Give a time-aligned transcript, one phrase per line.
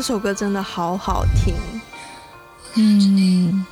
[0.00, 1.54] 这首歌真的好好听，
[2.74, 3.66] 嗯，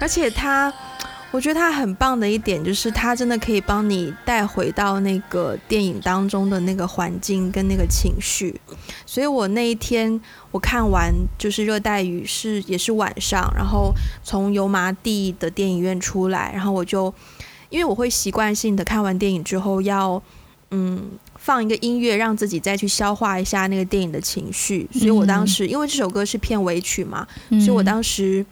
[0.00, 0.74] 而且它，
[1.30, 8.60] 我觉得它很棒的一点就是它真的可以帮你带回到那个电影当中的那个环境跟那个情绪。
[9.06, 17.14] 所以我那一天我看完就是《热带雨》是也是晚上，然后从油麻地的电影院出来，然后我就
[17.68, 20.20] 因为我会习惯性的看完电影之后要
[20.72, 21.12] 嗯。
[21.42, 24.86] 放一个音乐，让自己再去消化一下那个电影的情绪。
[24.92, 28.44] 所以我当时，因为这首歌是片尾曲嘛，所以我当时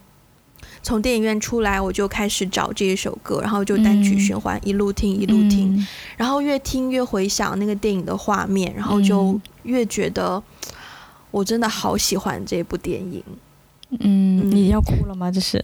[0.82, 10.42] 从电影院出来，我就开始找这一首歌，然后就单曲循环，一路听一路听，然后越听越回想那个电影的画面，然后就越觉得
[11.30, 13.22] 我真的好喜欢这部电影。
[14.00, 15.30] 嗯，你要哭了吗？
[15.30, 15.62] 这是。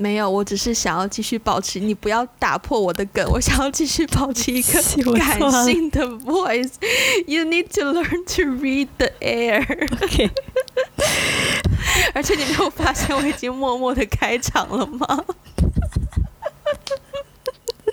[0.00, 1.78] 没有，我只是想要继续保持。
[1.78, 6.72] 你不要打破我的梗，我想要继续保持一个 感性的 voice。
[7.26, 9.62] You need to learn to read the air。
[10.02, 10.30] OK。
[12.14, 15.24] 而且你没有发现我已经默默的开场了吗？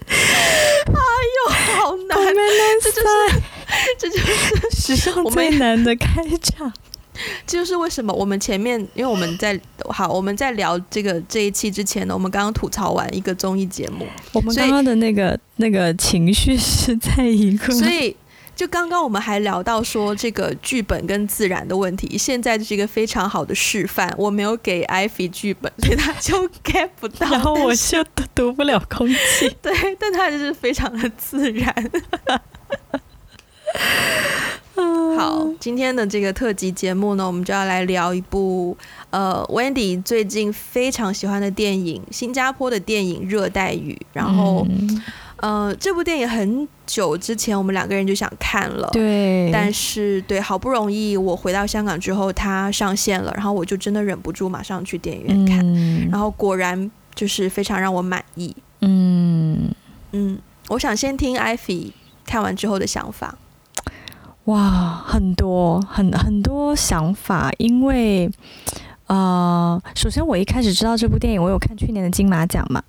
[0.08, 0.14] 哎
[1.36, 2.17] 呦，好难！
[2.81, 3.42] 这就是
[3.97, 6.71] 这就是史上最难的开场。
[7.46, 18.16] 这就是为什么我们前面，因为我们在好，我们在聊这个这一期之前呢，我们刚刚吐槽完一个综艺节目，我们刚刚的那个那个情绪是在一个， 所以
[18.56, 24.14] 就刚刚我们还聊到说这个剧本跟自然的问题，现在就是一个非常好的示范。
[24.18, 31.92] 我没有给艾菲剧本，所以他就 get 不到，然后我就读不了空气， 对，但他就是非常的自然。
[35.17, 38.78] 好，今天的这个特辑节目呢，我们就要来聊一部
[39.09, 43.98] 呃，Wendy 最近非常喜欢的电影，新加坡的电影《热带雨》。
[44.14, 44.65] 然后，
[45.38, 49.49] 呃，这部电影很久之前我们两个人就想看了，对。
[49.52, 58.55] 但是，对，好不容易我回到香港之后，它上线了，然后我就真的忍不住马上去电影院看，然后果然就是非常让我满意。
[58.82, 59.73] 嗯
[60.11, 60.38] 嗯，
[60.70, 61.92] 我想先听 Ivy
[62.23, 63.36] 看完之后的想法。
[64.47, 68.30] 哇，很多很很多想法，因为，
[69.08, 72.81] 呃，首先我一开始知道这部电影，我有看去年的金马奖嘛，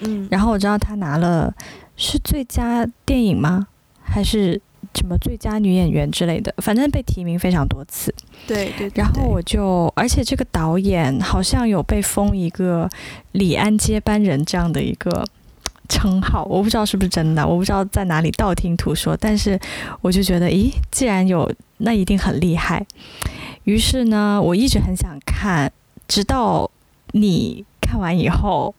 [0.00, 1.52] 嗯，然后我知道他拿了
[1.96, 3.66] 是最佳电影吗？
[4.02, 4.58] 还是
[4.94, 6.54] 什么最佳女演员之类的？
[6.62, 8.14] 反正被提名非常多次，
[8.46, 8.90] 对对。
[8.94, 12.88] 然后我就，而且这个导演好像有被封一个
[13.32, 15.22] 李安接班人这样的一个。
[15.92, 19.60] 称号我不知道是不是真的，我不知道在哪里道听途说，但是
[20.00, 22.84] 我就觉得，咦，既然有，那一定很厉害。
[23.64, 25.70] 于是呢，我一直很想看，
[26.08, 26.70] 直到
[27.12, 28.74] 你看完以后，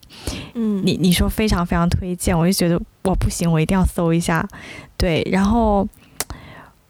[0.55, 4.47] 嗯，你你说非常非常推荐，我就觉得我不行，我一定要搜一下。
[4.97, 5.87] 对，然后，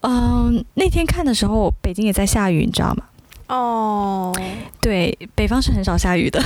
[0.02, 3.04] 嗯，那天看的时候，北京也在下雨，你知道吗？
[3.48, 4.34] 哦，
[4.80, 6.42] 对，北方是很少下雨的。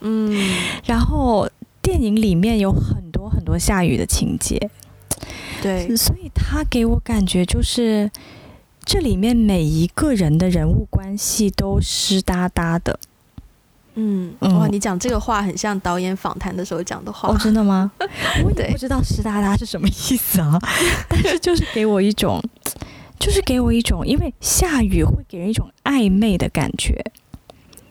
[0.00, 0.32] 嗯，
[0.86, 1.48] 然后。
[1.90, 4.70] 电影里面有很多很多下雨的情节，
[5.60, 8.08] 对，所以他给我感觉就是
[8.84, 12.96] 这里面每一个人的人物关系都湿哒哒的。
[13.94, 17.28] 嗯，哇，你讲这个话很像导演访谈的时候讲的话。
[17.28, 17.90] 哦，真的吗？
[18.44, 20.56] 我也不知道湿哒哒是什么意思啊，
[21.10, 22.40] 但是就是给我一种，
[23.18, 27.04] 就是给我一种，因为下雨会给人一种暧昧的感觉。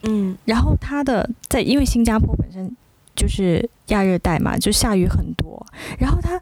[0.04, 2.74] 嗯，然后他的在，因为新加坡本身。
[3.20, 5.66] 就是亚热带嘛，就下雨很多。
[5.98, 6.40] 然后他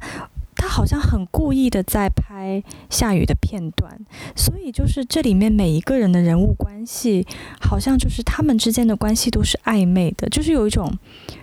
[0.56, 4.00] 他好像很故意的在拍下雨的片段，
[4.36, 7.26] 所以就是这里面每一个人的人物关系，
[7.60, 10.96] 好像就是他们之间的关系都是暧昧的，就是有一种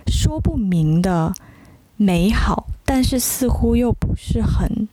[0.07, 1.33] 说不明的
[1.97, 4.87] 美好，但是似乎又不是很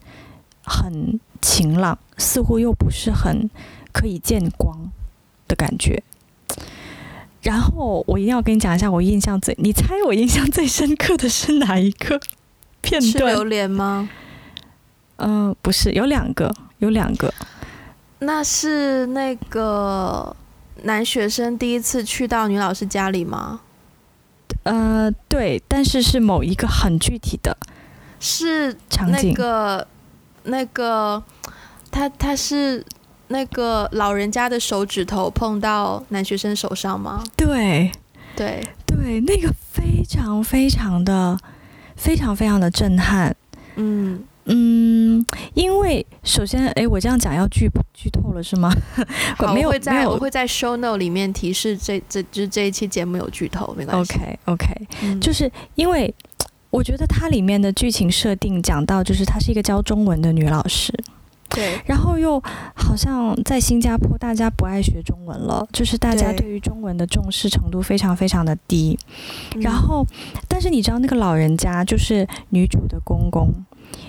[0.65, 3.49] 很晴朗，似乎又不是很
[3.93, 4.91] 可以见光
[5.47, 6.03] 的感觉。
[7.43, 9.53] 然后我一定要跟你讲一下，我印象最……
[9.59, 12.21] 你猜我印象最深刻的是哪一个
[12.81, 13.13] 片段？
[13.13, 14.09] 是榴莲吗？
[15.17, 17.33] 嗯，不是，有两个，有两个。
[18.21, 20.35] 那是那个
[20.85, 23.61] 男学生第一次去到女老师家里吗？
[24.63, 27.57] 呃，对，但是是某一个很具体的，
[28.21, 29.31] 是场景。
[29.31, 29.89] 那个，
[30.45, 31.23] 那个，
[31.91, 32.85] 他他是。
[33.33, 37.25] 那个老人家的手指头碰到男学生手上吗？
[37.35, 37.91] 对，
[38.37, 41.37] 对，对，那个非常非常的、
[41.97, 43.35] 非常非常的震撼。
[43.77, 45.25] 嗯嗯，
[45.55, 48.73] 因为首先，哎，我这样讲要剧剧透了是吗？
[49.39, 54.15] 我没有在，我会在 show note 里面提示这这就是这一期节目有剧透，没关系。
[54.15, 56.13] OK OK，就是因为
[56.71, 60.93] 我觉得它里面的剧情设定讲到，就是她是一个教中文的女老师。
[61.55, 62.41] 对，然后又
[62.75, 68.99] 好像在新加坡，大家不爱学中文了，就是大家对于中文的重视程度非常非常的低。
[69.61, 70.07] 然后，
[70.49, 73.53] 但是你知道那个老人家就是女主的公公，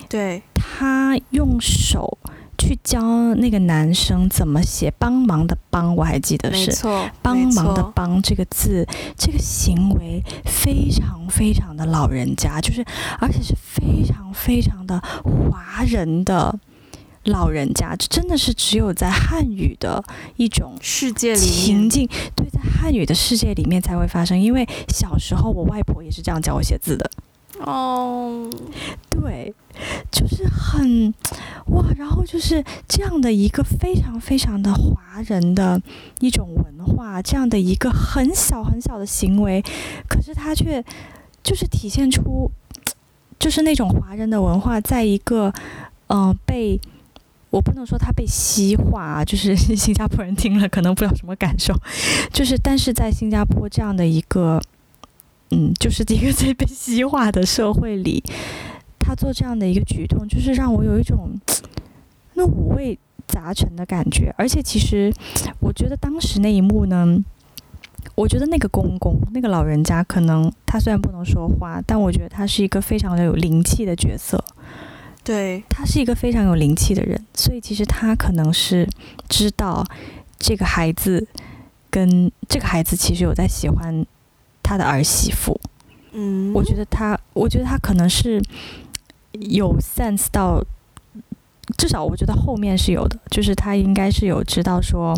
[0.08, 2.18] 对，他用手。
[2.56, 6.72] 去教那个男生怎么写“帮忙”的“帮”，我还记得是
[7.20, 8.86] “帮忙”的“帮”这个字，
[9.18, 12.82] 这个行为非常非常的老人家，就是
[13.18, 16.56] 而且是非常非常的华人的
[17.24, 20.02] 老人家，这真的是只有在汉语的
[20.36, 24.38] 一种世界里情境，对，在汉语的世界里面才会发生。
[24.38, 27.10] 因为小时候我外婆也是这样教我写字的。
[27.60, 28.50] 哦，
[29.08, 29.54] 对，
[30.10, 31.14] 就是很
[31.68, 35.80] 哇，然后就是这样的一个非常非常的华人的
[36.18, 39.62] 一种文化，这样的一个很小很小的行为，
[40.08, 40.84] 可是它却
[41.44, 42.50] 就是体现出，
[43.38, 45.52] 就是那种华人的文化，在一个
[46.08, 46.78] 嗯被
[47.54, 51.72] 我不能说它被西化，就是 新加坡人听了可能不知道什么感受，
[52.32, 54.60] 就是但是在新加坡这样的一个。
[55.50, 58.24] 嗯，就是一个在被西化的社会里，
[58.98, 61.38] 他做这样的一个举动，就是让我有一种
[62.32, 62.98] 那五味
[63.28, 64.34] 杂陈的感觉。
[64.38, 65.12] 而且，其实
[65.60, 67.22] 我觉得当时那一幕呢，
[68.16, 74.42] 我觉得那个公公，那个老人家，可能他虽然不能说话，但我觉得他是一个非常的有灵气的角色。
[75.24, 78.88] 对，他是一个非常有灵气的人，所以其实他可能是
[79.28, 79.84] 知道
[80.38, 81.26] 这个孩子
[81.90, 84.06] 跟这个孩子其实有在喜欢。
[84.66, 85.60] 他的儿媳妇，
[86.12, 88.40] 嗯，我觉得他，我觉得他可能是
[89.32, 90.64] 有 sense 到，
[91.76, 95.14] 至少我觉得后面是有的，就是他应该是有知道说，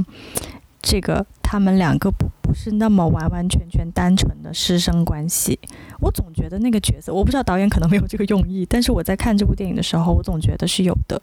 [0.89, 5.59] 这个他们两个不不是那么完完全全单纯的师生关系。
[6.01, 11.21] 我总觉得那个角色，我不知道导演可能没有这个用意，但是我在看这部电影的时候，我总觉得是有的。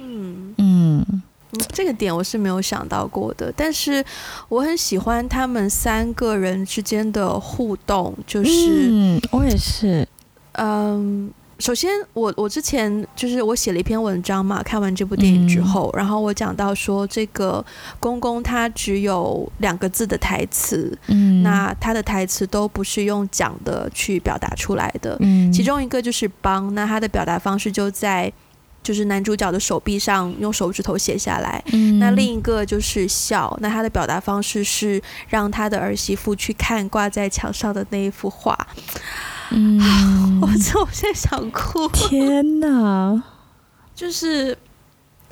[0.00, 1.22] 嗯嗯。
[1.70, 4.02] 这个点我是没有想到过的，但是
[4.48, 10.08] 我很喜欢他们三个人之间的互动，就是，嗯，我也是，
[10.52, 11.30] 嗯，
[11.62, 17.64] 首先我我之前就是我写了一篇文章嘛，看完这部电影之后，然后我讲到说这个
[18.00, 28.32] 公公他只有两个字的台词，嗯，那他的台词都不是用讲的去表达出来的，嗯，其中一个就是帮，那他的表达方式就在。
[28.82, 32.00] 就是男主角的手臂上用手指头写下来，嗯。
[32.00, 38.58] 那另一个就是笑，那他的表达方式是让他的儿媳妇去看挂在墙上的那一幅画。
[39.52, 41.88] 嗯， 我这我现在想哭。
[41.88, 43.22] 天哪！
[43.94, 44.56] 就是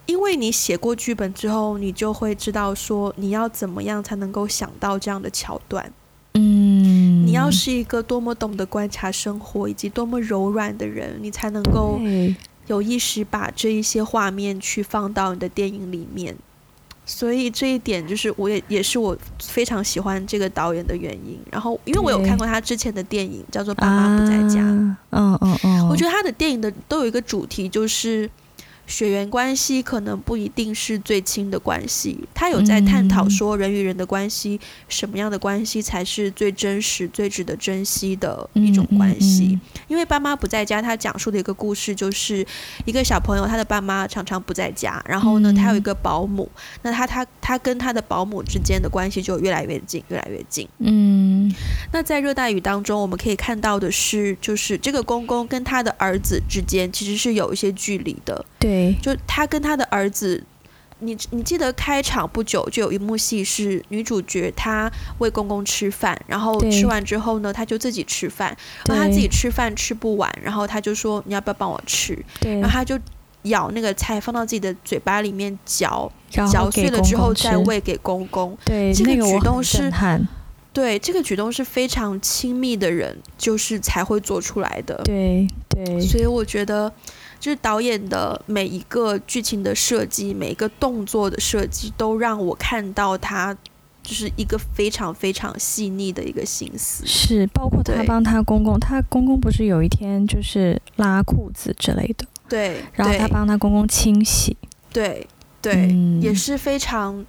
[0.06, 5.92] 因为你写过剧本之后，你就会知道说你要怎么样才能够想到这样的桥段。
[6.34, 11.98] 嗯，你要是一个多么懂得观察生活以及多么柔软的人，你才能够。
[12.66, 16.36] 有意识把这一些画面去放到你的电影里面，
[17.10, 21.36] 所以这一点就是我也也是我非常喜欢这个导演的原因。
[21.50, 28.30] 然后，因为我有看过他之前的电影，叫做《爸妈不在家》，嗯嗯嗯，我觉得他的电影的都有一个主题，就是。
[28.90, 39.56] 血缘关系可能不一定是最亲的关系，他有在探讨说人与人的关系，什么样的关系才是最真实、最值得珍惜的一种关系。
[39.86, 42.44] 因为爸妈不在家，他讲述的一个故事就是
[42.84, 46.50] 一个小朋友，他的爸妈常常不在家，然后呢，他有一个保姆，
[46.82, 50.68] 那他他他跟他的保姆之间的关系就越来越近，越来越近。
[50.78, 51.48] 嗯，
[51.92, 58.44] 那在热带雨当中，我们可以看到的是，就是这个公公跟他的儿子之间其实是有一些距离的。
[58.58, 58.79] 对。
[59.02, 60.42] 就他跟他的儿子，
[61.00, 68.54] 你你记得开场不久就有一幕戏是女主角她喂公公吃饭，然后吃完之后呢，她就自己吃饭，
[68.86, 72.22] 然后她自己吃饭吃不完，然后她就说你要不要帮我吃？
[72.60, 72.98] 然后她就
[73.44, 78.54] 咬那个菜放到自己的嘴巴里面嚼，嚼碎了之后再喂给公公。
[78.66, 79.90] 对，这个举动是，
[80.74, 85.00] 对，这个举动是非常亲密的人就是才会做出来的。
[85.04, 86.92] 对对，所以我觉得。
[87.40, 93.56] 就是导演的每一个剧情的设计，每一个动作的设计，都让我看到他
[94.02, 97.02] 就是一个非常非常细腻的一个心思。
[97.06, 104.54] 是，包括他帮他公公，他公公不是有一天就是拉裤子之类的，对，然后他帮他公公清洗，
[104.92, 105.26] 对
[105.62, 105.88] 对，
[106.20, 107.24] 也是非常，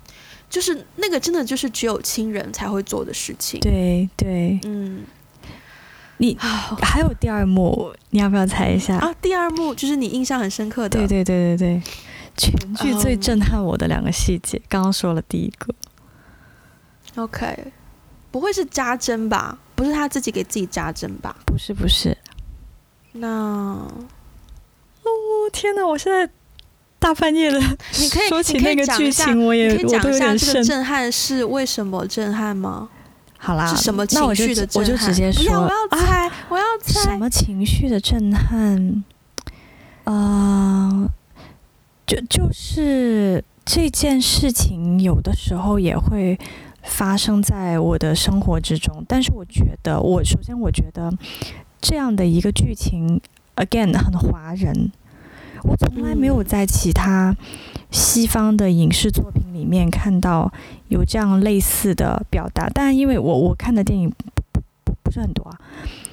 [0.50, 3.62] 就是那个真的就是只有亲人才会做的事情。
[3.62, 5.03] 对对，嗯。
[6.22, 6.38] 你
[6.84, 9.12] 还有第二幕，你要不要猜一下啊？
[9.20, 11.82] 第二幕就是你印象很深刻的，对对对对对，
[12.38, 15.74] 全剧最震撼我的两个细节，刚刚说了第一个。
[17.16, 17.74] OK，
[18.30, 19.58] 不会是扎针吧？
[19.74, 21.36] 不是他自己给自己扎针吧？
[21.44, 22.16] 不是不是。
[23.13, 23.90] 那，哦
[25.51, 25.86] 天哪！
[25.86, 26.32] 我现在
[27.00, 27.60] 大半夜的，
[28.00, 32.90] 你可以说起那个剧情，我也我都有点震撼是为什么震撼吗？
[33.43, 34.93] 好啦，是什么情绪的震撼？
[34.93, 39.03] 我就直接说，我要猜，我要猜什么情绪的震撼？
[40.03, 41.10] 呃，
[42.05, 46.39] 就就是这件事情，有的时候也会
[46.83, 49.03] 发生在我的生活之中。
[49.07, 51.12] 但是我觉得，我首先我觉得
[51.81, 53.19] 这样的一个剧情
[53.55, 54.91] ，again 很华人。
[55.63, 57.36] 我从来没有在其他
[57.91, 60.51] 西方的影视作品里面看到
[60.88, 65.60] 有这样类似的表达，但因为我我看的电影不不不不是很多啊，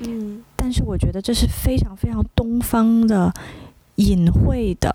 [0.00, 3.33] 嗯，但是我觉得这是非常非常东方的
[3.97, 4.90] 隐晦的，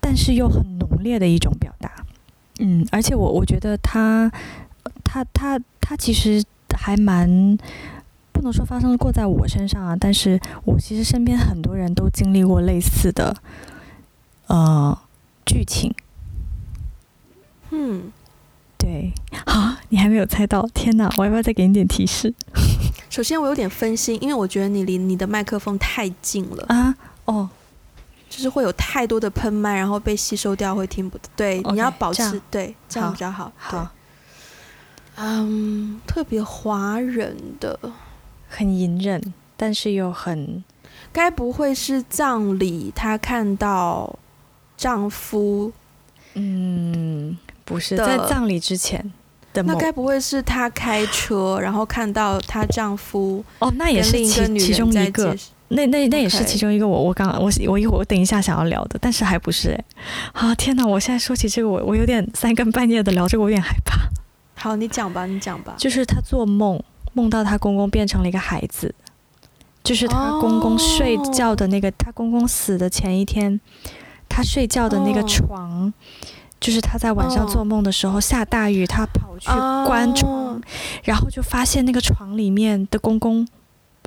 [0.00, 1.90] 但是又很浓烈的一种表达，
[2.60, 4.30] 嗯，而且我我觉得他
[5.02, 6.42] 他他他其实
[6.76, 7.58] 还蛮。
[8.46, 13.34] 不能说发生过在我身上啊，但是我其实身边很多人都经历过类似的，
[14.46, 14.96] 呃，
[15.44, 15.92] 剧情。
[17.70, 18.12] 嗯，
[18.78, 19.12] 对，
[19.46, 21.12] 好，你还没有猜到，天哪！
[21.16, 22.32] 我要不要再给你点提示？
[23.10, 26.94] 首先，我有点分心，因为我觉得你离你的麦克风太近了啊。
[27.24, 27.48] 哦，
[28.30, 31.60] 就是会有太多的喷麦，然后被吸收掉，会听不对。
[31.72, 33.50] 你要保持对，这样比较好。
[33.56, 33.90] 好，
[35.16, 37.76] 嗯，特别华人的。
[38.48, 39.20] 很隐忍，
[39.56, 40.62] 但是又很……
[41.12, 42.92] 该不会是葬礼？
[42.94, 44.18] 她看到
[44.76, 45.72] 丈夫……
[46.34, 49.12] 嗯，不是在葬礼之前
[49.54, 49.62] 的。
[49.62, 53.42] 那该不会是她开车，然后看到她丈夫？
[53.58, 55.34] 哦，那也是其其中一个。
[55.68, 56.86] 那那那也是其中一个。
[56.86, 59.84] 我我刚我我一会儿我等一下想要聊的，但是还不是哎。
[60.32, 60.86] 啊天哪！
[60.86, 63.96] 我现在说起这个，我我有点三更半夜的聊这个，我有点害怕。
[64.54, 65.74] 好，你讲吧，你讲吧。
[65.78, 66.80] 就是她做梦。
[67.16, 68.94] 梦到她公公变成了一个孩子，
[69.82, 73.58] 就是她公公睡觉的那个，她公公死的前一天，
[74.28, 75.90] 她睡觉的那个床，
[76.60, 79.48] 就是她在晚上做梦的时候下大雨，她跑去
[79.88, 80.60] 关窗，
[81.04, 83.48] 然后就发现那个床里面的公公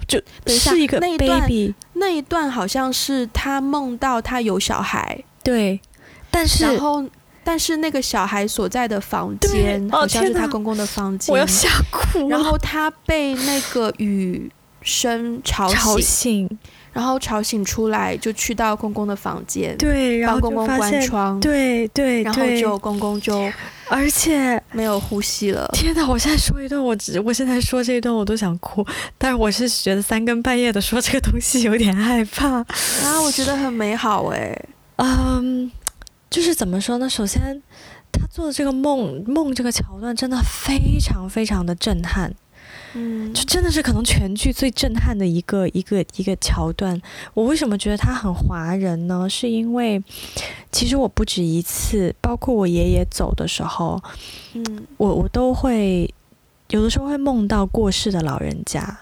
[0.08, 1.74] 就是一个 baby。
[1.94, 5.82] 那一段好像是她梦到她有小孩，对，
[6.30, 7.04] 但是然后。
[7.50, 12.29] 但是那个小孩所在的房间好像是他公公的房间，我要吓哭。
[12.29, 14.48] 然后他被那个雨
[14.84, 15.68] 声吵
[16.00, 16.48] 醒，
[16.94, 23.51] 然后吵醒出来就去到公公的房间，对，帮公公关窗，对对，然后就公公就
[23.88, 25.68] 而且没有呼吸了。
[25.74, 26.08] 天哪！
[26.08, 28.86] 我现在说一段，我只我现在说这一段我都想哭，
[29.18, 33.20] 但是我是觉得三更半夜的说这个东西有点害怕啊。
[33.25, 34.56] 我觉得很美好哎，
[34.98, 35.72] 嗯。
[36.29, 37.09] 就是怎么说呢？
[37.09, 37.62] 首先，
[38.12, 42.33] 他做的这个梦梦这个桥段真的非常非常的震撼，
[42.93, 47.01] 嗯，就真的是可能全剧最震撼的一个一个一个桥段。
[47.33, 49.27] 我为什么觉得他很华人呢？
[49.27, 50.01] 是因为
[50.71, 54.01] 其实我不止一次，包括我爷爷走的时候，
[54.53, 56.13] 嗯，我我都会
[56.69, 59.00] 有的时候会梦到过世的老人家，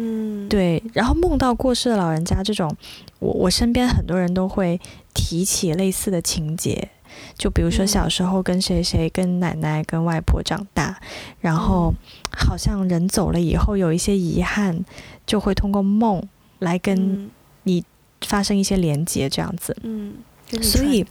[0.00, 2.74] 嗯，对，然后梦到过世的老人家这种，
[3.18, 4.80] 我我身边很多人都会。
[5.12, 6.88] 提起类似的情节，
[7.36, 11.00] 就比如说小时候跟谁谁、跟奶奶、跟外婆长大，
[11.40, 11.92] 然后
[12.32, 14.84] 好像人走了以后有一些遗憾，
[15.26, 16.22] 就会通过梦
[16.60, 17.28] 来跟
[17.64, 17.84] 你
[18.24, 19.76] 发生一些连接，这样子。
[19.82, 20.14] 嗯，
[20.62, 21.04] 所以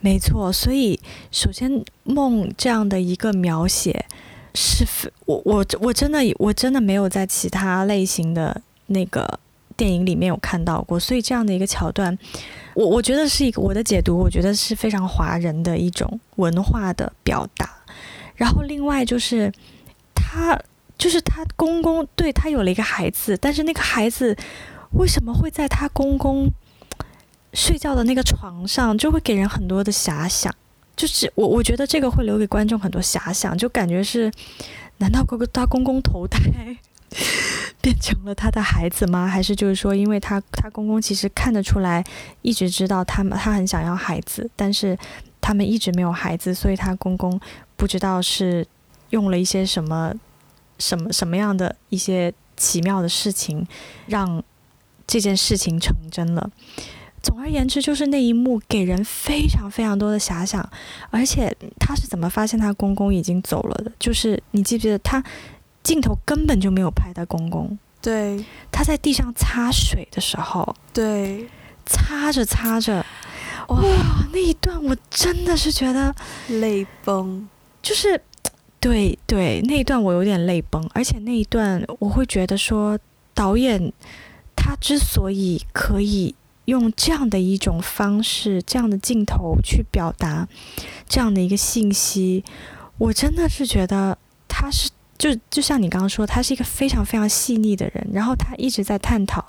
[0.00, 0.98] 没错，所以
[1.32, 4.06] 首先梦这样的一个描写，
[4.54, 4.86] 是
[5.26, 9.38] 我我我真的我真的没有在其他类型的那个
[9.76, 12.16] 电影里面有看到过，所以这样的一个桥段。
[12.74, 17.68] 我我觉得是一个我的解读，我觉得是非常华人的一种文化的表达。
[18.34, 19.52] 然后另外就是，
[20.14, 20.58] 他
[20.96, 24.36] 就是他公公对他有了一个孩子，但是那个孩子
[24.92, 26.50] 为什么会在他公公
[27.52, 30.52] 睡觉的那个床上，就会给人很多的遐想。
[30.96, 34.30] 就是我我觉得这个会留给观众很多遐想，就感觉是，
[34.98, 36.40] 难道哥哥他公公投胎？
[37.82, 39.26] 变成了他的孩子吗？
[39.26, 42.02] 还是就是说，因为他他公公其实看得出来，
[42.40, 44.96] 一直知道他们他很想要孩子，但是
[45.40, 47.38] 他们一直没有孩子，所以他公公
[47.76, 48.66] 不知道是
[49.10, 50.14] 用了一些什么
[50.78, 53.66] 什么什么样的一些奇妙的事情，
[54.06, 54.42] 让
[55.06, 56.50] 这件事情成真了。
[57.22, 60.68] 总而言之，就是那一幕给人非常非常多的遐想，
[61.10, 63.92] 而且他是怎么发现他公公已经走了的？
[63.98, 65.22] 就是你记不记得他？
[65.82, 71.44] 镜头根本就没有拍到公公，对，他在地上擦水的时候，对，
[71.84, 73.04] 擦着擦着，
[73.66, 73.80] 哇，
[74.32, 76.14] 那一段我真的是觉得
[76.46, 77.48] 泪崩，
[77.82, 78.22] 就是，
[78.78, 82.96] 对对，那一段我有点泪崩，而且那一段我会觉得说，
[83.34, 83.92] 导演
[84.54, 86.32] 他之所以可以
[86.72, 90.48] 用这样的一种方式、这样的镜头去表达
[91.06, 92.42] 这样的一个信息，
[92.96, 94.16] 我真的是觉得
[94.48, 94.88] 他是
[95.18, 99.44] 就就像你刚刚说，他是一个非常非常细腻的人，然后他一直在探讨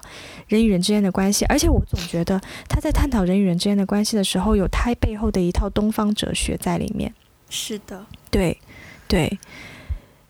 [0.48, 7.13] 人与人之间的关系，而且我总觉得他在探讨人与人之间的关系的时候，有他背后的一套东方哲学在里面。
[7.50, 8.60] 是的，对，
[9.08, 9.39] 对，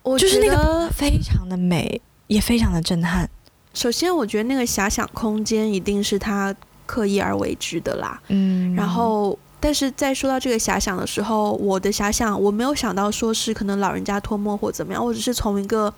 [0.03, 3.27] 我就是那个非常的美，也非常的震撼。
[3.73, 8.21] 首先，我觉得那个遐想空间一定是他刻意而为之的啦。
[8.27, 15.93] 嗯，然后，但是在说到这个遐想的时候，我的遐想我没有想到说是可能老人家托梦或怎么样，我只是从一个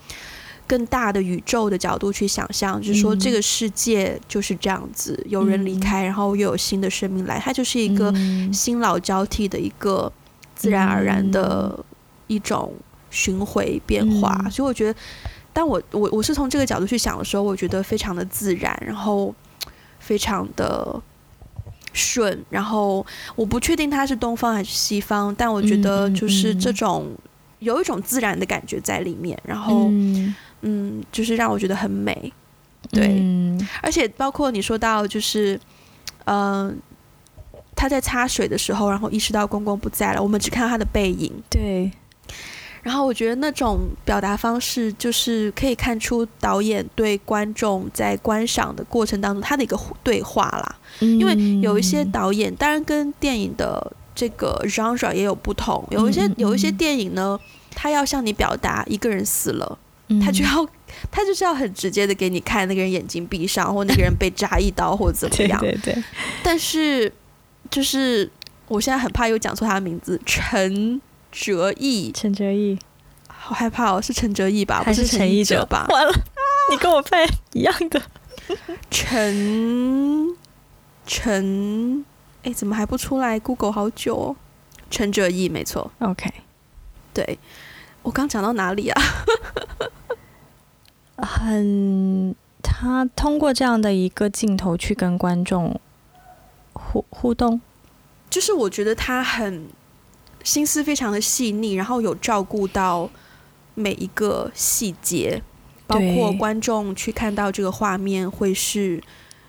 [0.68, 8.14] 更大的宇宙的角度去想象，就是说这个世界就是这样子，有人离开，然后又有新的生命来，它就是一个
[8.54, 10.12] 新老交替的一个
[10.56, 11.84] 自然而然的
[12.28, 12.74] 一种
[13.10, 14.48] 巡回变化。
[14.50, 15.00] 所以我觉得。
[15.58, 19.34] 但我我我是从这个角度去想的时候，我觉得非常的自然，然后
[20.06, 21.02] 非常的
[21.94, 23.04] 顺，然后
[23.36, 27.10] 我不确定它是东方还是西方，但我觉得就是这种
[27.58, 29.90] 有一种自然的感觉在里面，然后
[30.62, 32.32] 嗯，就是让我觉得很美，
[32.92, 33.24] 对，
[33.82, 35.60] 而且包括你说到就是
[36.26, 36.78] 嗯，
[37.76, 41.92] 他在擦水的时候，然后意识到公公不在了，我们只看到他的背影，对。
[42.86, 50.76] 然后我觉得那种表达方式，就是可以看出导演对观众在观赏的过程当中他的一个对话啦。
[51.00, 55.84] 因为有一些导演，当然跟电影的这个 genre 也有不同。
[55.90, 57.40] 有一些有一些电影呢，
[57.72, 59.80] 他要向你表达一个人死了，
[60.24, 60.64] 他就要
[61.10, 65.58] 他就是要很直接的给你看那个人眼睛闭上，或那个人被扎一刀或者怎么样。
[65.66, 66.04] 对对。
[66.44, 67.12] 但是
[67.72, 68.30] 就是
[68.68, 71.02] 我现在很怕又讲错他的名字，陈。
[71.38, 72.80] 哲义，陈哲毅，
[73.28, 74.82] 好害怕哦，是陈哲毅吧？
[74.86, 75.86] 不是陈义哲吧？
[75.90, 76.14] 完了，
[76.72, 78.02] 你跟我配一样的。
[78.90, 80.34] 陈
[81.06, 82.06] 陈，
[82.44, 84.36] 哎，怎么还不出来？Google 好久哦。
[84.90, 85.92] 陈哲毅，没错。
[86.00, 86.32] OK，
[87.14, 87.38] 对，
[88.02, 89.02] 我刚讲到哪里啊？
[91.20, 95.82] 很，他通过这样的一个镜头去跟观众
[96.72, 97.60] 互互动，
[98.30, 99.68] 就是我觉得他很。
[100.46, 103.10] 心思非常的细腻，然后有照顾到
[103.74, 105.42] 每一个细节，
[105.88, 109.02] 包括观众去看到这个画面会是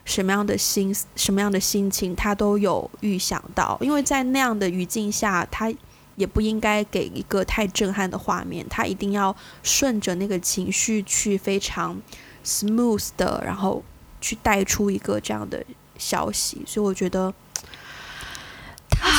[0.06, 3.76] 什么样的心、什么样的心情，他都有预想到。
[3.82, 5.70] 因为在那样的语境下，他
[6.16, 12.00] 也不应该给一个太震撼的画面，他一定要顺着那个情绪去非常
[12.42, 13.84] smooth 的，然后
[14.22, 15.62] 去带出一个这样的
[15.98, 16.62] 消息。
[16.66, 17.34] 所以我觉得。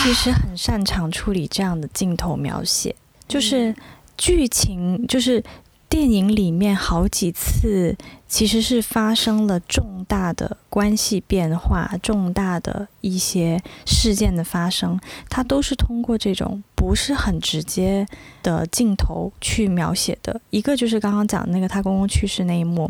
[0.07, 2.95] 他其实很擅长处理这样的镜头描写，
[3.27, 3.75] 就是
[4.15, 5.43] 剧情，就是
[5.89, 7.93] 电影里面好几次
[8.25, 14.97] 其实是发生了重大的关系变化、重大的一些事件的发生，
[15.29, 18.07] 他都是通过这种不是很直接
[18.41, 20.39] 的镜头去描写的。
[20.51, 22.89] 一个就是刚刚讲那个她公公去世那一幕，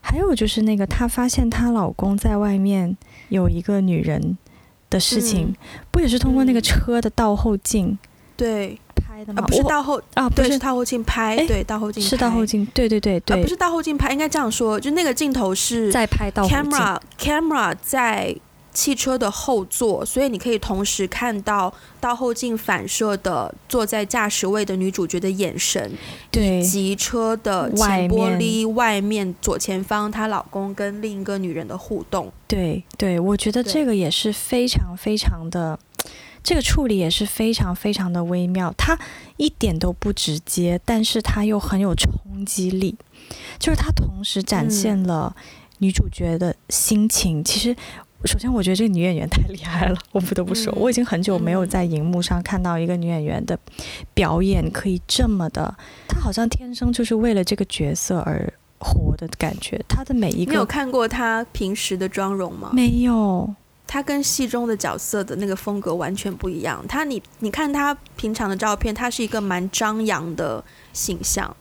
[0.00, 2.96] 还有就是那个她发现她老公在外面
[3.30, 4.38] 有一个女人。
[4.92, 5.52] 的事情
[5.90, 7.98] 不也是通过那个车的倒后镜
[8.36, 9.42] 对拍的吗？
[9.46, 18.36] 不是倒后啊，不是倒后镜拍，对倒后镜是倒后镜，对对对对，不是倒后镜拍，应该这样说，就那个镜头是在拍倒后镜，camera camera 在。
[18.74, 25.92] 汽车的后座，所以你可以同时看到倒后镜反射的坐在驾驶位的女主角的眼神，
[26.32, 32.32] 以及车的前玻璃外面左前方她老公跟另一个女人的互动。
[32.48, 35.78] 对对，我觉得这个也是非常非常的，
[36.42, 38.72] 这个处理也是非常非常的微妙。
[38.78, 38.98] 它
[39.36, 42.10] 一点都不直接，但是它又很有冲
[42.46, 42.96] 击力，
[43.58, 45.36] 就是它同时展现了
[45.78, 47.44] 女主角的心情。
[47.44, 47.76] 其实。
[48.24, 53.58] 首先，我觉得这个女演员太厉害了， 我不得不说，我已经很久没有在荧幕上看到一个女演员的
[54.14, 55.74] 表演可以这么的，
[56.08, 59.84] 她好像天生就是为了这个角色而活的感觉。
[59.88, 62.70] 她的每一个，你有看过她平时的妆容吗？
[62.72, 63.52] 没有，
[63.86, 66.84] 她跟戏中的角色的那个风格完全不一样。
[66.88, 71.54] 她，你你看她平常的照片，她是一个蛮张扬的形象，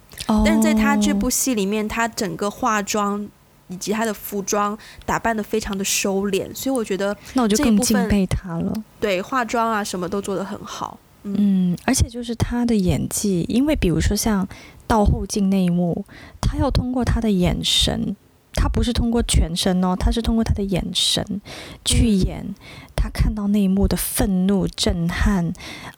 [0.46, 3.28] 但是在她这部戏里面，她整个化妆。
[3.72, 8.74] 以及她的服装打扮的非常的收敛，所以我觉得那我就更敬佩她了。
[9.00, 11.00] 对，化妆啊什么都做得很好。
[11.24, 14.48] 嗯，而且就是她的演技，因为比如说像
[14.88, 16.04] 到后镜那一幕，
[16.42, 18.16] 她要通过她的眼神，
[18.54, 21.42] 她不是通过全身哦，他是通过他的眼神
[21.84, 22.54] 去演。
[22.96, 25.52] 他看到那一幕的愤怒、震撼，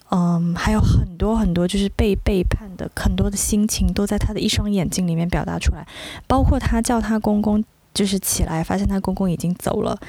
[0.09, 5.85] 嗯，还有很多很多就是被背叛的很多的心情，都在他的一双眼睛里面表达出来。
[6.27, 7.61] 包括他叫他公公
[7.93, 9.99] 就是起来，发现他公公已经走了，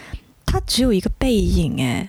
[0.46, 2.09] 他只有一个背影，哎，嗯，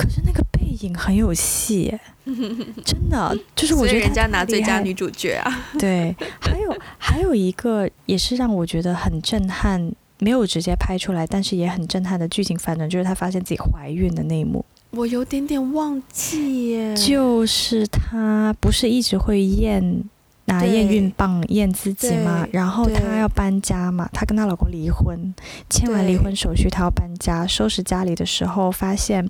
[0.00, 5.62] 可是那个背影很有戏， 真的，就是我觉得人家拿最佳女主角啊。
[5.78, 14.64] 对，还有还有一个也是让我觉得很震撼，没有直接拍出来，但是也很震撼的剧情反转，就是她发现自己怀孕的那一幕。
[14.92, 20.02] 我有点点忘记耶，就是她不是一直会验。
[20.50, 25.32] 拿验孕棒验自己嘛，然后她要搬家嘛，她跟她老公离婚，
[25.68, 29.24] 签完离婚手续，她要搬家，收拾家里的时候，发现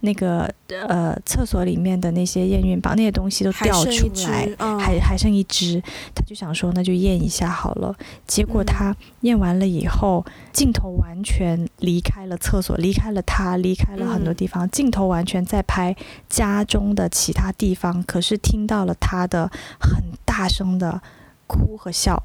[0.00, 0.48] 那个
[0.86, 5.82] 呃厕所里面的那些验孕棒那些东西都掉出来，还还剩一只，
[6.14, 7.92] 她就想说那就验一下好了。
[8.28, 15.96] 结果她验完了以后，镜头完全离开了厕所，离开了她，离开了很多地方，镜头完全在拍
[16.28, 20.59] 家中的其他地方，可是听到了她的很大声。
[20.60, 21.00] 中的
[21.46, 22.22] 哭和笑，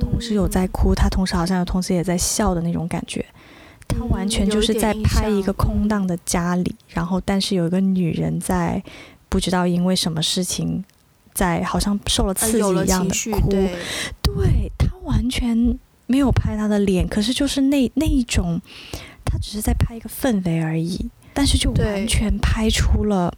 [0.00, 3.24] 同时有在哭，他同时好像有同时也在笑的那种感觉，
[3.86, 8.82] 他完全就是在拍一个空荡的家里，然后但是有一个女人在
[9.28, 10.82] 不知道因为什么事情，
[11.34, 13.76] 在好像受了刺激一样的哭，对。
[14.78, 18.60] 他完全没有拍他的脸，可是就是那那一种，
[19.24, 23.32] 他只是在拍一个氛围而已，但是就完全拍出了。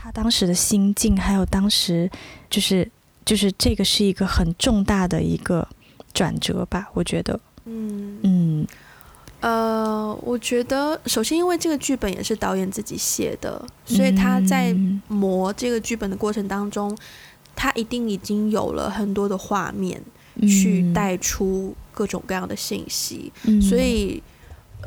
[0.00, 2.08] 他当时的心境，还有当时，
[2.48, 2.88] 就是
[3.24, 5.66] 就是这个是一个很重大的一个
[6.14, 7.38] 转折吧，我觉得。
[7.64, 8.66] 嗯嗯，
[9.40, 14.72] 呃，我觉得首先因为这个剧本也是导演自己写的，所以他在
[15.08, 16.96] 磨这个剧本的过程当中，
[17.56, 20.00] 他一定已经有了很多的画面
[20.48, 24.22] 去带出各种各样的信息，所以。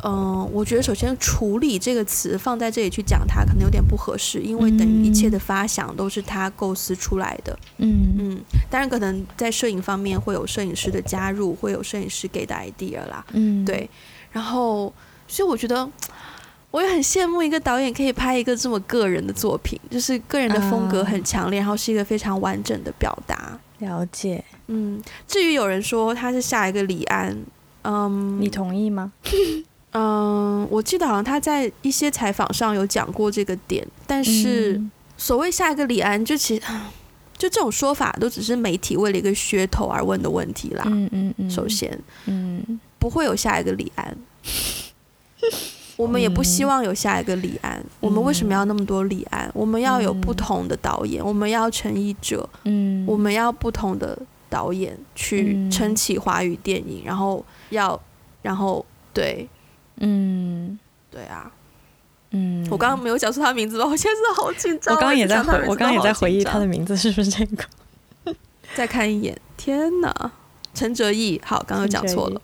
[0.04, 7.58] 嗯，我觉得首先“处理”这个词放在这里去讲它，可能有点不合适，因为等于一切的发想都是他构思出来的。
[7.78, 13.24] 嗯嗯，当然可能在摄影方面会有摄影师的加入，会有摄影师给的 idea 啦。
[13.34, 13.88] 嗯，对。
[14.32, 14.92] 然后，
[15.28, 15.88] 所以我觉得
[16.72, 23.60] 我也很羡慕一个导演可以拍一个这么个人的作品，就是个人的风格很强烈，然后是一个非常完整的表达。
[23.80, 24.44] 了解。
[24.68, 27.38] 嗯，至于有人说他是下一个李安，
[27.84, 29.12] 嗯，你同意吗？
[29.94, 34.82] 嗯，我记得好像他在一些采访上有讲过这个点，但是
[35.18, 36.62] 所谓下一个李安，就其实
[37.38, 40.84] 就这种说法都只是媒体为了一个噱头而问的问题啦。
[40.88, 41.50] 嗯嗯嗯。
[41.50, 44.18] 首先，嗯，不会有下一个李安，
[45.98, 47.84] 我们也不希望有下一个李安。
[48.00, 49.52] 我们为什么要那么多李安？
[49.54, 54.18] 我们要有不同的导演，我们要陈一者，嗯，我们要不同的
[54.50, 58.00] 导演去撑起华语电影，然后要，
[58.42, 59.50] 然后对。
[60.04, 60.78] 嗯，
[61.10, 61.52] 对啊，
[62.32, 63.86] 嗯，我刚刚没有讲出他名字吧？
[63.90, 64.94] 我现在好紧张。
[64.96, 67.64] 我刚刚也在回，我刚刚也在回忆他的名字是不是这个？
[68.76, 70.32] 再看一眼，天哪，
[70.74, 72.42] 陈哲毅，好，刚刚讲错了。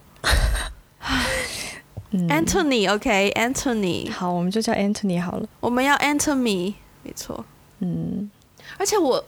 [2.12, 5.48] Anthony，OK，Anthony， 好，我们就叫 Anthony 好了。
[5.60, 7.44] 我们要 Anthony，没错。
[7.80, 8.30] 嗯，
[8.78, 9.24] 而且我，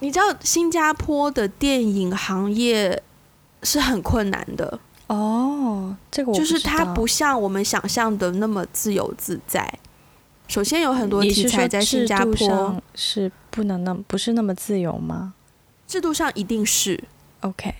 [0.00, 3.02] 你知道新加坡的电影行业
[3.62, 4.78] 是很困难的。
[5.12, 9.70] 哦，这个就是它不像我们想象的那么自由自在。
[10.48, 15.34] 首先有很多题材在新加坡是不能那不是那么自由吗？
[15.86, 17.02] 制度上一定是
[17.40, 17.74] OK。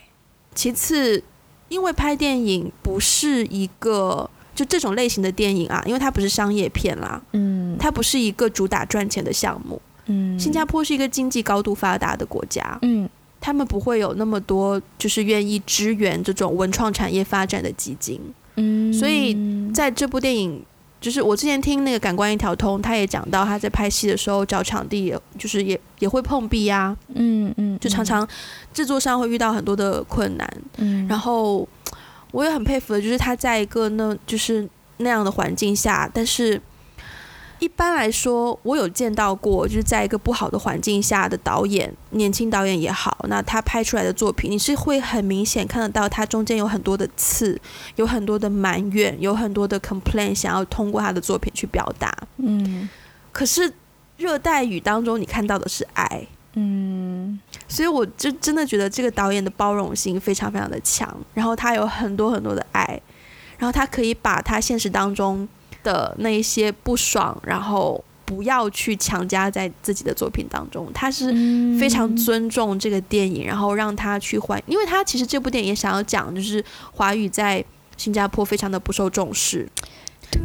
[0.54, 1.22] 其次，
[1.68, 13.08] 因为拍电影不是一个就这种类型的电影啊，因为它不是商业片啦，嗯，它不是一个主打赚钱的项目，嗯，新加坡是一个经济高度发达的国家，嗯。
[13.42, 18.20] 他们不会有那么多，就是愿意支援这种文创产业发展的基金。
[18.54, 19.36] 嗯，所以
[19.72, 20.64] 在这部电影，
[21.00, 26.96] 就是我之前听那个《感官一条通》，他也讲到他在拍戏的时候找场地，就是也也会碰壁呀。
[27.14, 28.26] 嗯嗯，就常常
[28.72, 30.48] 制作上会遇到很多的困难。
[30.76, 31.68] 嗯，然后
[32.30, 36.60] 我也很佩服的，就是他在一个那就是那样的环境下，但是。
[37.62, 47.56] 一般来说，我有见到过，就是在一个不好的环境下的导演，年轻导演也好，那他拍出来的作品，你是会很明显看得到，他中间有很多的刺，
[47.94, 52.12] 有很多的埋怨，有很多的 complain，想要通过他的作品去表达。
[52.38, 52.88] 嗯，
[53.30, 53.72] 可是
[54.16, 56.26] 热带雨当中，你看到的是爱。
[56.54, 63.00] 嗯，所以我就真的觉得这个导演的包容性非常非常的强，然后他有很多很多的爱，
[63.56, 65.48] 然后他可以把他现实当中。
[65.82, 70.90] 的那一些不爽，然后不要去强加在自己的作品当中。
[70.92, 71.32] 他是
[71.78, 77.64] 非常尊重这个电影，然后让他去换，因为他其实这部电影也想要讲，就是华语在
[77.96, 79.68] 新加坡非常的不受重视。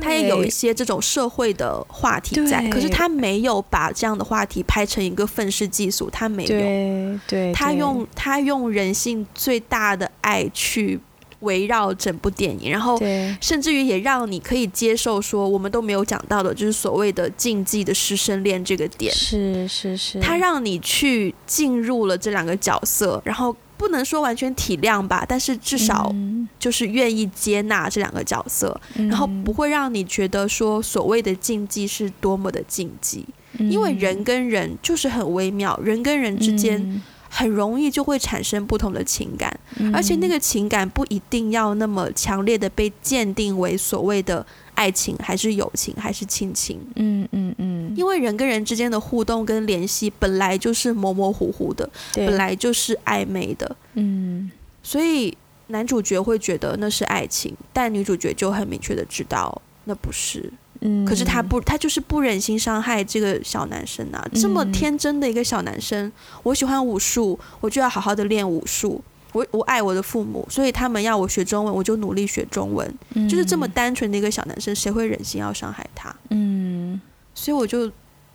[0.02, 7.20] 他也有一些这种社会的话题在，可是他没有把这样的话题拍成一个愤世嫉俗，他没有。
[7.26, 11.00] 对，他用他用人性最大的爱去。
[11.42, 13.00] 围绕整部电影，然后
[13.40, 19.14] 甚至于也让你可以接受说我们都没有讲到的，就是所谓的禁忌的师生恋这个点。
[19.14, 26.14] 是是是，他让你去进入了这两个角色，然后不能说完全体谅吧，但是至少
[26.58, 33.24] 就是愿意接纳这两个角色，然后不会让你觉得说所谓的禁忌是多么的禁忌，
[33.60, 37.02] 因为人跟人就是很微妙，人跟人之间。
[37.38, 39.56] 很容易就会产生不同的情感，
[39.94, 46.80] 而且那个情感不一定要那么强烈的被鉴定为所谓的爱情，还是友情，还是亲情。
[46.96, 47.94] 嗯嗯嗯。
[47.96, 53.76] 因为人跟人之间的互动跟联系本来就是模模糊糊的，本来就是暧昧的。
[53.94, 54.50] 嗯。
[54.82, 60.52] 所以男主角会觉得那是爱情，但女主角就很明确的知道那不是。
[60.82, 64.24] 嗯，可是他不，他就是不忍心伤害这个小男生啊！
[64.34, 66.12] 这么天真的一个小男生，
[66.44, 69.04] 我喜欢武术，我就要好好的练武术。
[69.34, 72.92] 我我爱我的父母，所以他们要我学中文，我就努力学中文。
[73.30, 76.16] 就是这么单纯的一个小男生，谁会忍心要伤害他？
[76.30, 77.00] 嗯，
[77.36, 77.92] 所以我就，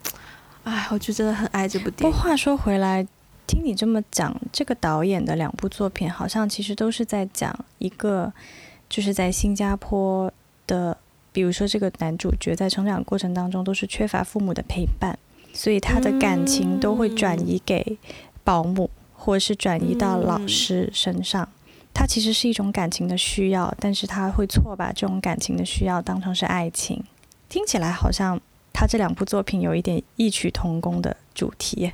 [0.65, 2.11] 哎，我就真的很爱这部电影。
[2.11, 3.07] 不过话说回来，
[3.47, 8.33] 听你这么讲，这个导演的两部作品，好像其实都是在讲一个，
[8.89, 10.33] 就是在新加坡
[10.67, 10.97] 的。
[11.33, 15.18] 比如说，这个男主角在成长过程当中都是缺乏父母的陪伴，
[15.55, 17.99] 所以他的感情都会转移给
[18.45, 21.49] 保姆，或者是转移到老师身上。
[21.95, 27.03] 他其实是一种感情的需要，但是他会错把这种感情的需要当成是爱情。
[27.49, 28.40] 听起来好像
[28.73, 31.92] 他这两部作品有一点异曲同工的主题。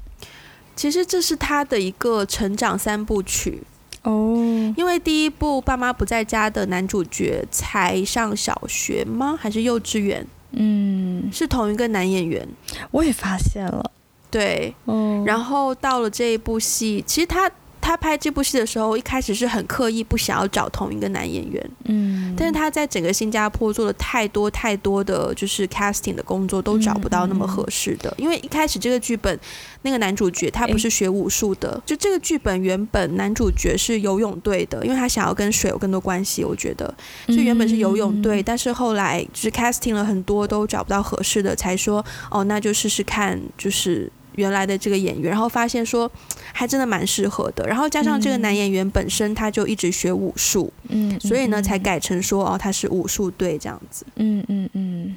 [0.77, 3.63] 其实这是他的一个成长三部曲。
[4.11, 9.39] 哦，因为第一部《爸妈不在家》的男主角才上小学吗？
[9.39, 10.27] 还是幼稚园？
[10.53, 12.49] 嗯，是同一个男演员。
[12.91, 13.91] 我也发现了，
[14.31, 17.51] 对，嗯，然后到了这一部戏，其实他。
[17.89, 28.13] 他拍这部戏的时候，一开始是很刻意不想要找同一个男演员，嗯，但是他在整个新加坡做了太多太多的就是 casting 的工作，都找不到那么合适的。
[28.19, 29.41] 因为一开始这个剧本，
[29.81, 36.95] 那个男主角他不是学武术的，就这个剧本原本男主角是游泳队的，因为他想要跟水有更多关系，我觉得，
[37.29, 44.13] 就原本是游泳队，但是后来就是 casting 了很多都找不到合适的，才说哦，那就试试看，就是。
[44.39, 46.09] 原来的这个演员，然后发现说
[46.55, 55.17] 还真的蛮适合的，然后加上这个男演员本身他就一直学武术，嗯，所以呢才改成说哦他是武术队这样子，嗯嗯嗯，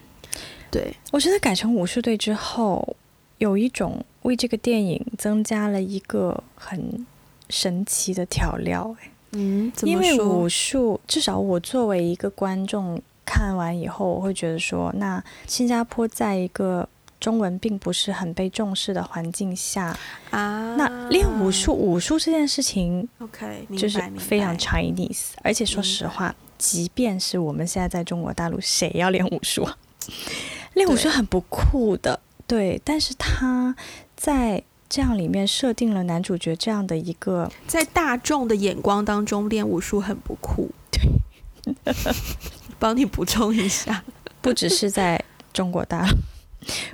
[0.72, 2.96] 对，我觉得改成武术队之后，
[3.38, 7.06] 有一种为这个电影增加了一个很
[7.50, 16.90] 神奇的调料，哎，嗯，因为武术至少我作为一个观众看完以后，我会觉得说，那新加坡在一个。
[17.22, 19.96] 中文并不是很被重视的环境下
[20.32, 25.34] 啊，那练武术，武术这件事情，OK，就是非常 Chinese。
[25.44, 29.70] 而且说实话，即便是我们现在在中国大陆，谁要练武术？
[30.74, 32.82] 练武术很不酷的，对。
[32.84, 33.76] 但是他
[34.16, 40.72] 在这样里面设定了男主角这样的一个，在大众的眼光当中练武术很不酷。
[40.90, 41.94] 对，
[42.80, 44.04] 帮你补充一下，
[44.42, 46.18] 不只是在中国大陆。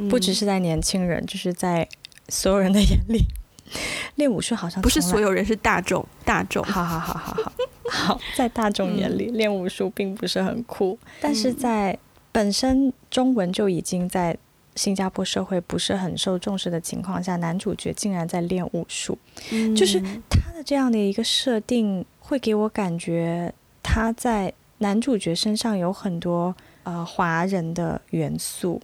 [0.09, 1.87] 不只是在年轻人，就是在
[2.29, 3.25] 所有人的眼里，
[4.15, 6.05] 练武术好像不是所有人，是大众。
[6.23, 7.51] 大众，好好好好好
[7.89, 10.97] 好，在大众眼里，练武术并不是很酷。
[11.21, 11.97] 但是在
[12.31, 14.37] 本身中文就已经在
[14.75, 19.17] 新加坡社会不是很受重视的情况下，男主角竟然在练武术，
[19.75, 19.99] 就是
[20.29, 28.81] 他的这样的一个设定，会给我感觉他在男主角身上有很多呃华人的元素。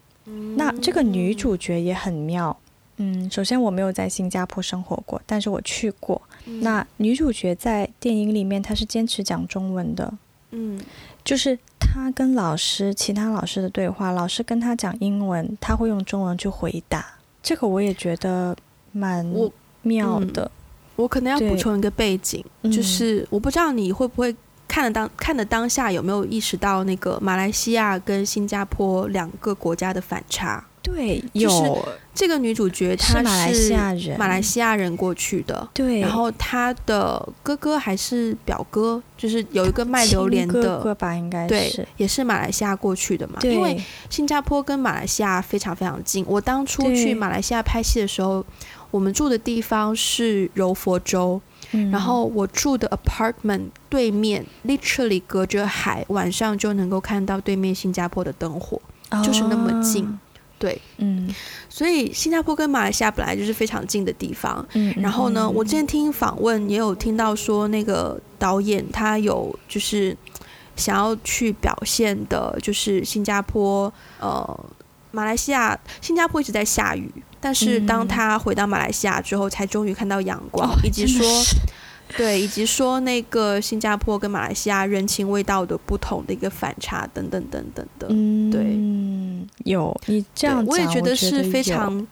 [0.56, 2.56] 那这个女主角也很妙，
[2.98, 6.22] 嗯，首先我没有在新加坡生活过，但是我去过。
[6.62, 10.14] 那女主角在电影里面她是坚持讲中文的，
[10.52, 10.80] 嗯，
[11.26, 17.06] 就是她跟老师、其他老师的对话，老师跟她讲英文，她会用中文去回答。
[17.42, 18.56] 这个我也觉得
[18.92, 19.26] 蛮
[19.82, 20.50] 妙的。
[20.96, 24.34] 我可能要补充一个背景，就是我不知道你会不会。
[24.74, 30.66] 看了当看的当下有没有意识到那个马来西亚跟新加坡两个国家的反差？
[30.82, 35.70] 对，有这个女主角她是马来西亚人，马来西亚人过去的。
[35.76, 43.38] 对，然后她的哥哥还是表哥，就是有一个卖榴莲的哥哥吧，应该是也是马来西亚过去的嘛。
[43.44, 46.26] 因为新加坡跟马来西亚非常非常近。
[46.28, 48.44] 我当初去马来西亚拍戏的时候，
[48.90, 51.40] 我们住的地方是柔佛州。
[51.92, 58.82] 然后我住的 apartment 对面，literally 隔着海，晚上就能够看到对面新加坡的灯火，
[59.24, 60.20] 就是那么近。
[60.60, 61.34] 对，嗯，
[61.68, 64.66] 所以新加坡跟马来西亚本来就是非常近的地方。
[64.74, 70.16] 嗯，然后呢，我之前听访问也有听到说，那个导演他有就是
[70.78, 74.66] 想要去表现的，就是新加坡呃，
[75.14, 81.26] 马来西亚，新加坡一直在下雨，但是当他回到马来西亚之后，才终于看到阳光，以及说。
[82.16, 88.06] 对，以及说那个新加坡跟马来西亚人情味道的不同的一个反差，等等等等的。
[88.12, 92.06] 嗯，对，有你这样，我也觉得是非常，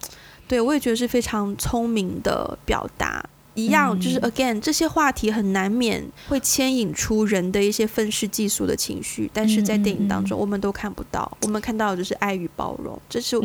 [0.48, 3.24] 对我也觉得是非常聪明的表达。
[3.54, 12.98] 一样就是 again，这些话题很难免会牵引出人的一些愤世嫉俗的情绪，但是在电影当中我们都看不到，我们看到的就是爱与包容。
[13.08, 13.36] 这是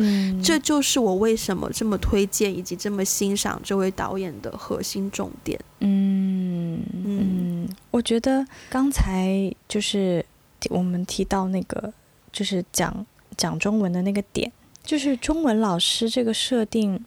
[0.42, 5.60] 这就是我为什么这么推荐以及这么欣赏这位导演的核心重点。
[5.80, 10.24] 嗯嗯，我觉得刚才就是
[10.70, 11.92] 我们提到那个
[12.32, 14.50] 就是讲讲中文的那个点。
[14.88, 16.98] 就是中文老师这个设定，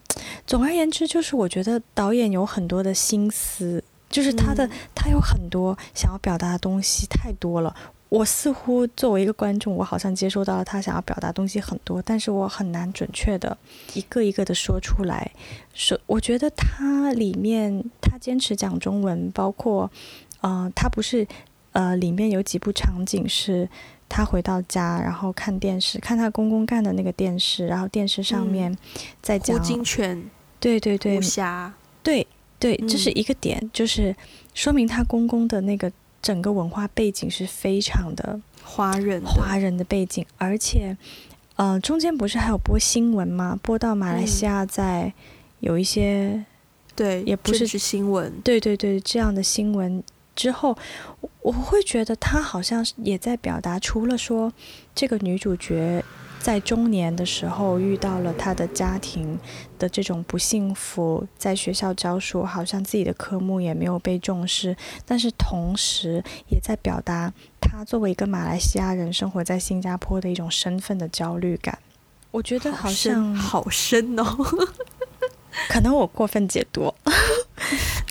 [0.46, 7.74] 总而言之，就是我觉得导演有很多的心思，就是他的他有很多想要表达的东西太多了。
[8.08, 13.58] 我似乎作为一个观众，我好像接收到了他想要表达东西很多，但是我很难准确的
[13.94, 15.32] 一个一个的说出来。
[15.74, 19.90] 说我觉得他里面他坚持讲中文，包括，
[20.40, 21.26] 呃，他不是，
[21.72, 23.68] 呃，里面有几部场景是。
[24.14, 28.76] 他回到家，然后看电视，看他公公干的那个电视，然后电视上面
[29.22, 30.22] 在讲胡金铨，
[30.60, 32.26] 对对对，武侠，对
[32.58, 34.14] 对，这是一个点，就是
[34.52, 40.94] 说明他公公的那个整个文化背景是非常的华人华人的背景，而且，
[41.56, 43.58] 呃，中间不是还有播新闻吗？
[43.62, 45.10] 播到马来西亚在
[45.60, 46.44] 有一些
[46.94, 50.04] 对，也不是新闻，对对对，这样的新闻。
[50.34, 50.76] 之后，
[51.40, 54.52] 我会觉得他好像也在表达，除了说
[54.94, 56.04] 这个女主角
[56.40, 59.38] 在中年的时候遇到了她的家庭
[59.78, 71.78] 的这种不幸福，在学校教书，好像自己的科目也没有被重视，但是同时也在表达她作为一个马来西亚人生活在新加坡的一种身份的焦虑感。
[72.32, 74.24] 我觉得好像好深哦，
[75.68, 76.92] 可能我过分解读。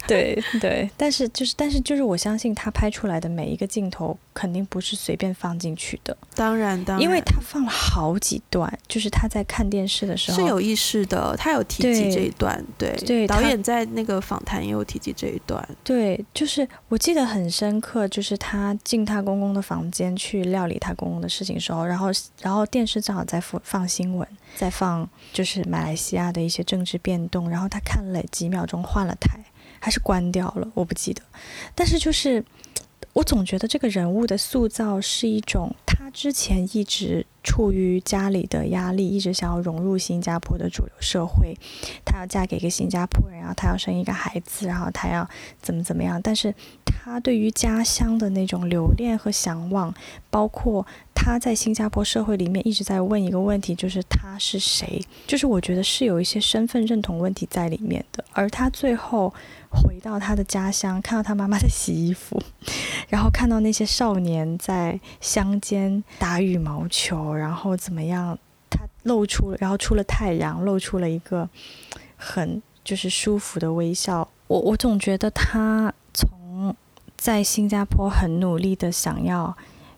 [0.08, 6.16] 对对，但是就是，但是就是，我相信他拍出来的每一个镜头肯定不是随便放进去的。
[6.36, 12.64] 当然，当然，因为他放了好几段，就是他在看电视的时候是有意识的，他有提及这一段。
[12.78, 15.66] 对对，导演在那个访谈也有提及这一段。
[15.84, 22.08] 对，就是我记得很深刻，就是他进他公公的房间去料理他公公的事情时候，然后
[22.42, 29.40] 然后电视正好在放放新闻，在放就是马来西亚的一些政治变动，然后他看了几秒钟，换了台。
[29.82, 31.22] 还是关掉了，我不记得。
[31.76, 32.46] 但是就是，
[33.14, 41.58] 我总觉得这个人物的塑造是一种，他之前一直处于家里的压力，一直想要融入新加坡的主流社会。
[42.06, 45.28] 他要嫁给一个新加坡人，然后他要生一个孩子，然后他要
[45.62, 46.22] 怎么怎么样。
[46.22, 46.54] 但是
[46.86, 49.94] 他对于家乡的那种留恋和向往，
[50.30, 55.02] 包括他在新加坡社会里面一直在问一个问题，就是他是谁？
[55.26, 58.24] 就是我觉得是有一些身份认同问题在里面的。
[58.32, 59.34] 而他最后。
[59.72, 62.38] 回到他的家乡，看到他妈妈在洗衣服，
[63.08, 68.38] 然后看到那些少年在乡间打羽毛球，然后怎么样？
[68.70, 71.50] 他露出，然后出了太阳，露出了一个
[72.18, 74.28] 很就是舒服的微笑。
[74.48, 76.76] 我我总觉得他从
[77.18, 79.56] 在新加坡很努力的想要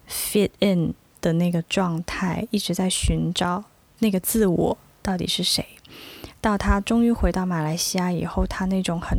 [0.07, 3.63] fit in 的那个状态，一直在寻找
[3.99, 5.65] 那个自我到底是谁，
[6.39, 9.17] 到他终于回到马来西亚以后，他那种很。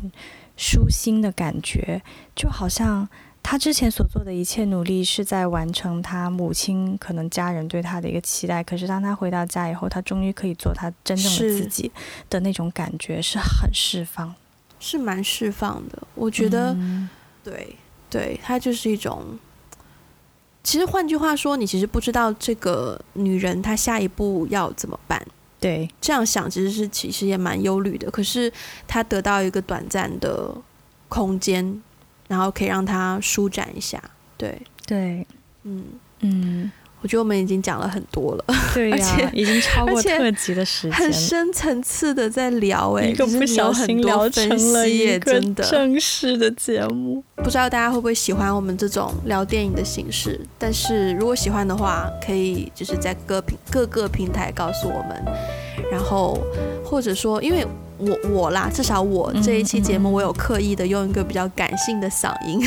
[0.57, 2.03] 舒心的感觉，
[2.35, 3.09] 就好像
[3.43, 8.63] 他之前所做的一切努力是在完成他母亲可能家人对他的一个期待。
[8.63, 11.91] 可是当他回到家以后，他终于可以做他真正的自己
[12.31, 14.35] 的那种感觉是很释放，
[14.79, 16.03] 是蛮释放的。
[16.15, 16.77] 我觉得，
[17.43, 17.77] 对
[18.09, 19.39] 对，他就是一种。
[20.63, 25.23] 其实换句话说，你其实不知道这个女人她下一步要怎么办。
[25.65, 28.11] 对，这样想其实是其实也蛮忧虑的。
[28.11, 28.53] 可是
[28.87, 30.55] 他得到一个短暂的
[31.09, 31.83] 空间，
[32.29, 33.99] 然后可以让他舒展一下。
[34.37, 35.27] 对对，
[35.63, 35.85] 嗯
[36.21, 36.71] 嗯。
[37.05, 45.39] 我觉得我们已经讲了很多了， 对呀，已经超过特辑的时间，很深层次的在聊，哎，一个不小心聊成了一个
[45.71, 47.23] 正式的节目。
[47.37, 50.41] 不知道大家会不会喜欢我们这种聊电影的形式？
[50.59, 55.23] 但是如果喜欢的话，可以就是在各平各个平台告诉我们，
[55.93, 56.41] 然后
[56.83, 57.67] 或者说，因为
[57.99, 62.61] 我我啦，至少我这一期节目，我有刻意的用一个比较感性的嗓音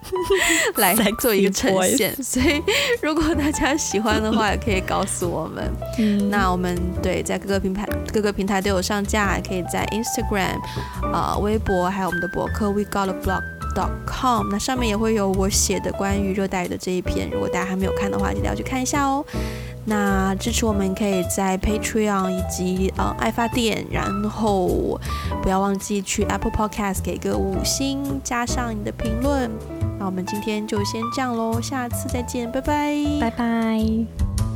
[0.76, 2.62] 来做一个呈现，所以
[3.02, 6.30] 如果大家喜欢的话，也可以告诉我们。
[6.30, 10.58] 那我们对在各个平台各个平台都有上架，可以在 Instagram、
[11.12, 13.42] 呃微博，还有我们的博客 We Got a Blog
[13.74, 19.24] dot com，那上面也会有我写的关于热带雨的这一篇，如果大家还没有看的话，记得要去看一下哦。
[19.84, 25.00] 那支持我们可以在 Patreon 以及呃爱发电，然后
[25.42, 29.50] 不要忘记去 Apple Podcast 给个五星，加上你的评论。
[29.98, 34.53] 那我们今天就先这样喽，下次再见，拜拜，拜拜。